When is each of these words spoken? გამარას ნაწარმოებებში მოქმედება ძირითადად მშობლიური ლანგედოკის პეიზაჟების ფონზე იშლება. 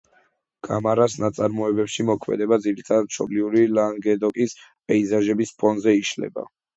გამარას 0.67 1.15
ნაწარმოებებში 1.23 2.05
მოქმედება 2.07 2.57
ძირითადად 2.63 3.09
მშობლიური 3.11 3.61
ლანგედოკის 3.73 4.55
პეიზაჟების 4.93 5.53
ფონზე 5.61 5.95
იშლება. 5.99 6.47